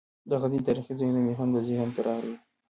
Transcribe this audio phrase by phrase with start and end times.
[0.29, 2.35] د غزني تاریخي ځایونه مې هم ذهن ته راغلل.